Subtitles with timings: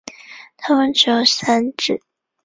[0.57, 2.01] 它们只有三趾。